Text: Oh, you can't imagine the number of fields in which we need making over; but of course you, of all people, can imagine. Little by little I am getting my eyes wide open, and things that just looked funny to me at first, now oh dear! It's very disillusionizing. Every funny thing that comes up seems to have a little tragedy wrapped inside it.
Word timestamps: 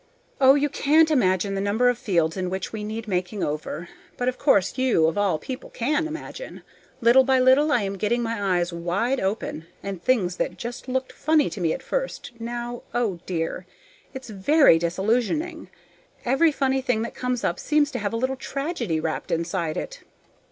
Oh, 0.41 0.55
you 0.55 0.67
can't 0.67 1.11
imagine 1.11 1.53
the 1.53 1.61
number 1.61 1.87
of 1.87 1.95
fields 1.95 2.35
in 2.35 2.49
which 2.49 2.73
we 2.73 2.83
need 2.83 3.07
making 3.07 3.43
over; 3.43 3.87
but 4.17 4.27
of 4.27 4.39
course 4.39 4.75
you, 4.75 5.05
of 5.05 5.15
all 5.15 5.37
people, 5.37 5.69
can 5.69 6.07
imagine. 6.07 6.63
Little 7.01 7.23
by 7.23 7.37
little 7.39 7.71
I 7.71 7.83
am 7.83 7.99
getting 7.99 8.23
my 8.23 8.57
eyes 8.57 8.73
wide 8.73 9.19
open, 9.19 9.67
and 9.83 10.01
things 10.03 10.37
that 10.37 10.57
just 10.57 10.87
looked 10.87 11.11
funny 11.13 11.51
to 11.51 11.61
me 11.61 11.71
at 11.71 11.83
first, 11.83 12.31
now 12.39 12.81
oh 12.95 13.19
dear! 13.27 13.67
It's 14.11 14.31
very 14.31 14.79
disillusionizing. 14.79 15.67
Every 16.25 16.51
funny 16.51 16.81
thing 16.81 17.03
that 17.03 17.13
comes 17.13 17.43
up 17.43 17.59
seems 17.59 17.91
to 17.91 17.99
have 17.99 18.11
a 18.11 18.17
little 18.17 18.35
tragedy 18.37 18.99
wrapped 18.99 19.29
inside 19.29 19.77
it. 19.77 19.99